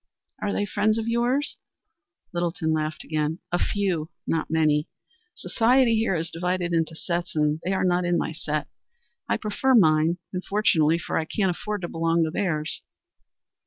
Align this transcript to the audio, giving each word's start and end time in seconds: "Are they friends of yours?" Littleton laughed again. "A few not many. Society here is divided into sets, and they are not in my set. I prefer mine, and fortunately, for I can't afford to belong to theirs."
"Are 0.41 0.51
they 0.51 0.65
friends 0.65 0.97
of 0.97 1.07
yours?" 1.07 1.57
Littleton 2.33 2.73
laughed 2.73 3.03
again. 3.03 3.37
"A 3.51 3.59
few 3.59 4.09
not 4.25 4.49
many. 4.49 4.87
Society 5.35 5.95
here 5.95 6.15
is 6.15 6.31
divided 6.31 6.73
into 6.73 6.95
sets, 6.95 7.35
and 7.35 7.59
they 7.63 7.71
are 7.73 7.83
not 7.85 8.03
in 8.03 8.17
my 8.17 8.33
set. 8.33 8.67
I 9.29 9.37
prefer 9.37 9.75
mine, 9.75 10.17
and 10.33 10.43
fortunately, 10.43 10.97
for 10.97 11.17
I 11.19 11.25
can't 11.25 11.51
afford 11.55 11.81
to 11.81 11.87
belong 11.87 12.23
to 12.23 12.31
theirs." 12.31 12.81